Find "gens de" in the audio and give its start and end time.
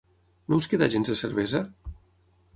0.95-1.19